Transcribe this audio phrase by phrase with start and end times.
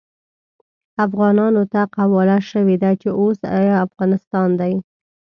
[1.05, 4.73] افغانانو ته قواله شوې ده چې اوس يې افغانستان دی.